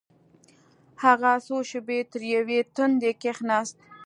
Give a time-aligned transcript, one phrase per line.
[1.03, 3.75] هغه څو شېبې تريو تندى کښېناست.